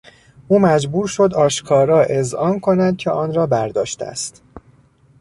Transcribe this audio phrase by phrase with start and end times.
[0.47, 4.43] او مجبور شد آشکارا اذعان کند که آنرا برداشته است.